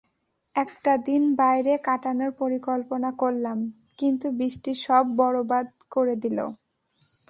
একটা 0.55 0.93
দিন 1.07 1.23
বাইরে 1.35 1.73
কাটানোর 1.83 2.31
পরিকল্পনা 2.31 3.09
করলাম, 3.11 3.57
কিন্তু 3.97 4.27
বৃষ্টি 4.31 4.71
সব 4.85 5.05
বরবাদ 5.15 5.65
করে 5.91 6.15
দিল। 6.15 6.37